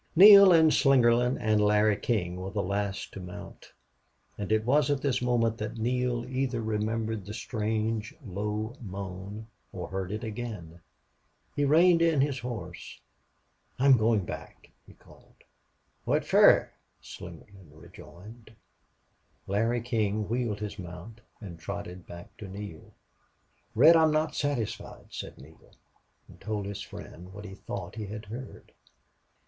Neale 0.15 0.51
and 0.51 0.71
Slingerland 0.71 1.37
and 1.39 1.61
Larry 1.61 1.95
King 1.95 2.37
were 2.41 2.49
the 2.49 2.63
last 2.63 3.11
to 3.13 3.19
mount. 3.19 3.71
And 4.35 4.51
it 4.51 4.65
was 4.65 4.89
at 4.89 4.99
this 5.03 5.21
moment 5.21 5.59
that 5.59 5.77
Neale 5.77 6.25
either 6.27 6.59
remembered 6.59 7.23
the 7.23 7.35
strange, 7.35 8.11
low 8.25 8.75
moan 8.81 9.45
or 9.71 9.89
heard 9.89 10.11
it 10.11 10.23
again. 10.23 10.81
He 11.55 11.65
reined 11.65 12.01
in 12.01 12.19
his 12.19 12.39
horse. 12.39 12.99
"I'm 13.77 13.95
going 13.95 14.25
back," 14.25 14.71
he 14.87 14.93
called. 14.95 15.35
"What 16.03 16.25
fer?" 16.25 16.71
Slingerland 17.03 17.69
rejoined. 17.71 18.55
Larry 19.45 19.81
King 19.81 20.27
wheeled 20.27 20.61
his 20.61 20.79
mount 20.79 21.21
and 21.39 21.59
trotted 21.59 22.07
back 22.07 22.35
to 22.37 22.47
Neale. 22.47 22.91
"Red, 23.75 23.95
I'm 23.95 24.09
not 24.11 24.33
satisfied," 24.33 25.09
said 25.11 25.37
Neale, 25.37 25.75
and 26.27 26.41
told 26.41 26.65
his 26.65 26.81
friend 26.81 27.31
what 27.31 27.45
he 27.45 27.53
thought 27.53 27.97
he 27.97 28.07
had 28.07 28.25
heard. 28.25 28.71